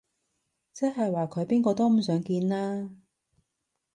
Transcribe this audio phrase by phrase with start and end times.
[0.73, 2.89] 即係話佢邊個都唔想見啦